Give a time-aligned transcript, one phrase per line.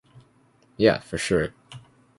[0.77, 1.53] Yeah, for sure.